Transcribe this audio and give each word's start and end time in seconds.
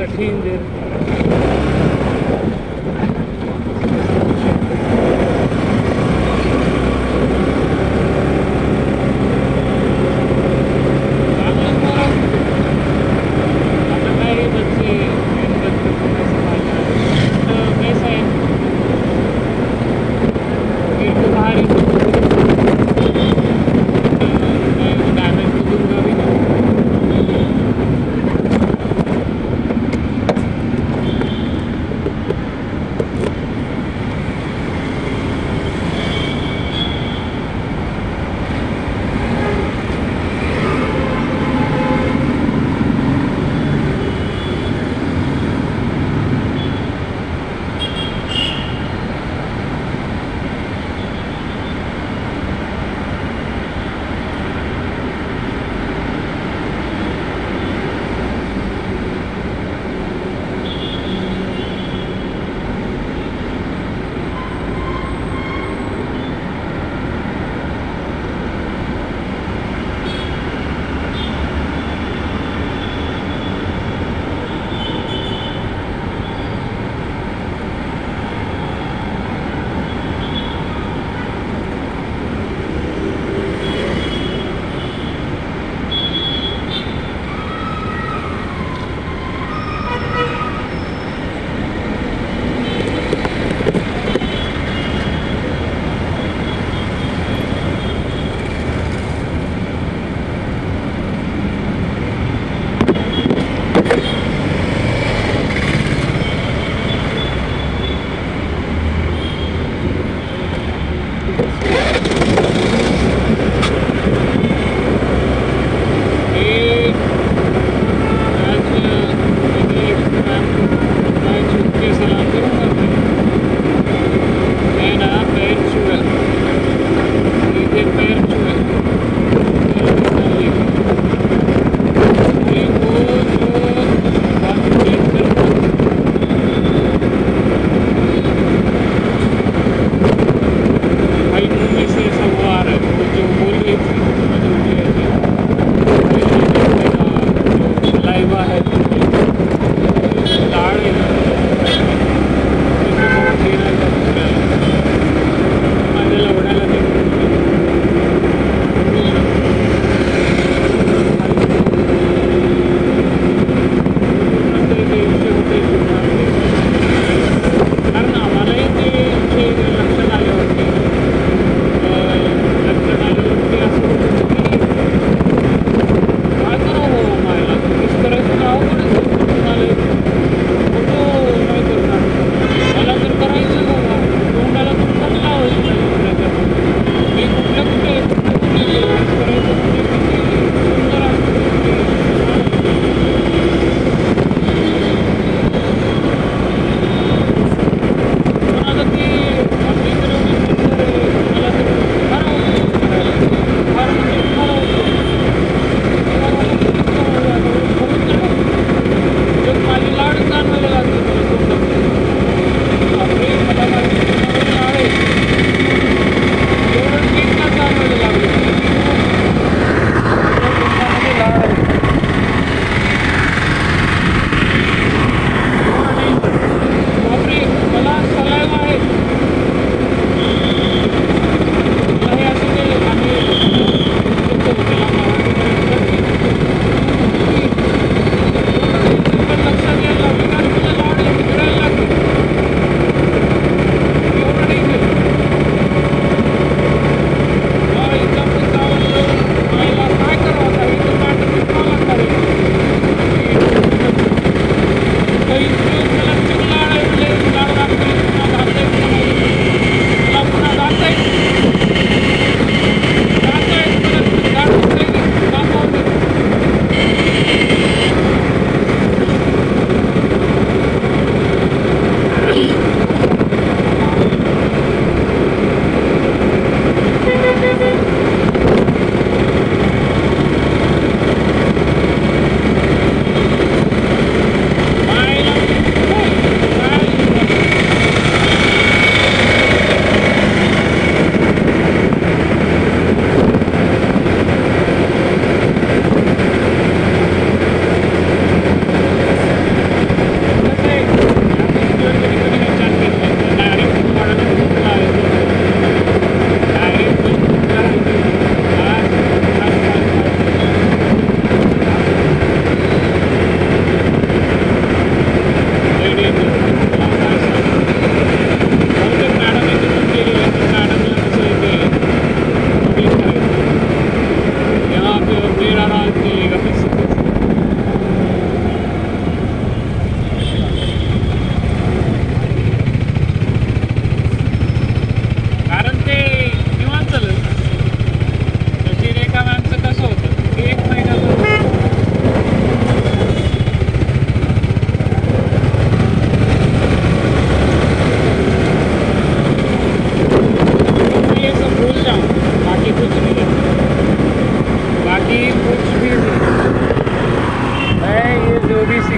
कठिन 0.00 0.36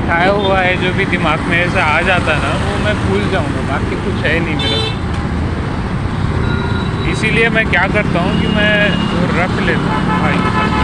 सिखाया 0.03 0.31
हुआ 0.31 0.59
है, 0.59 0.71
जो 0.77 0.93
भी 0.93 1.05
दिमाग 1.05 1.39
में 1.39 1.57
ऐसे 1.57 1.79
आ 1.81 2.01
जाता 2.01 2.33
ना, 2.35 2.49
वो 2.63 2.73
मैं 2.85 2.95
भूल 3.03 3.29
जाऊँगा, 3.31 3.61
बाकी 3.69 3.95
कुछ 3.95 4.25
है 4.25 4.39
नहीं 4.39 4.55
मेरा। 4.55 4.79
इसीलिए 7.11 7.49
मैं 7.49 7.65
क्या 7.65 7.87
करता 7.87 8.19
हूँ 8.19 8.41
कि 8.41 8.47
मैं 8.47 8.75
रख 9.39 9.59
लेता 9.65 9.99
हूँ, 9.99 10.19
भाई। 10.21 10.82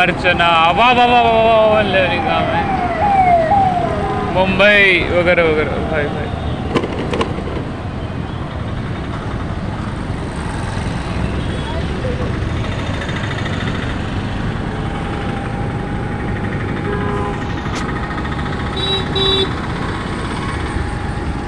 अर्चना 0.00 0.48
वाह 0.78 0.92
वाह 0.92 1.06
वाह 1.06 1.22
वाह 1.22 1.42
वाह 1.44 1.66
वाह 1.66 1.82
लेने 1.82 2.18
का 2.26 2.38
मैं 2.48 2.64
मुंबई 4.34 4.82
वगैरह 5.12 5.44
वगैरह 5.44 5.90
भाई 5.92 6.04
भाई 6.16 6.49